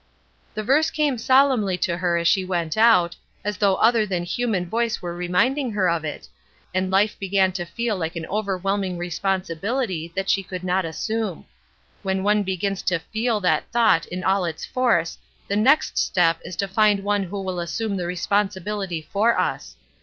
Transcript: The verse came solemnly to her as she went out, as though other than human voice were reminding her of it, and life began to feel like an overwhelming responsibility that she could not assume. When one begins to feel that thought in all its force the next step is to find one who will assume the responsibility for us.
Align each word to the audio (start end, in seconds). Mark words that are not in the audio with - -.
The 0.55 0.63
verse 0.63 0.89
came 0.89 1.19
solemnly 1.19 1.77
to 1.77 1.97
her 1.97 2.17
as 2.17 2.27
she 2.27 2.43
went 2.43 2.75
out, 2.75 3.15
as 3.45 3.57
though 3.57 3.75
other 3.75 4.03
than 4.03 4.23
human 4.23 4.65
voice 4.67 4.99
were 4.99 5.15
reminding 5.15 5.73
her 5.73 5.87
of 5.87 6.03
it, 6.03 6.27
and 6.73 6.89
life 6.89 7.19
began 7.19 7.51
to 7.51 7.65
feel 7.65 7.95
like 7.97 8.15
an 8.15 8.25
overwhelming 8.25 8.97
responsibility 8.97 10.11
that 10.15 10.27
she 10.27 10.41
could 10.41 10.63
not 10.63 10.85
assume. 10.85 11.45
When 12.01 12.23
one 12.23 12.41
begins 12.41 12.81
to 12.81 12.97
feel 12.97 13.39
that 13.41 13.69
thought 13.71 14.07
in 14.07 14.23
all 14.23 14.43
its 14.43 14.65
force 14.65 15.19
the 15.47 15.55
next 15.55 15.99
step 15.99 16.39
is 16.43 16.55
to 16.55 16.67
find 16.67 17.03
one 17.03 17.21
who 17.21 17.39
will 17.39 17.59
assume 17.59 17.95
the 17.97 18.07
responsibility 18.07 19.03
for 19.13 19.37
us. 19.39 19.75